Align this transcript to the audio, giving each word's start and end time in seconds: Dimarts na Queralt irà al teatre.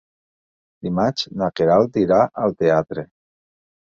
Dimarts 0.85 1.27
na 1.41 1.49
Queralt 1.59 1.99
irà 2.05 2.17
al 2.47 2.57
teatre. 2.65 3.05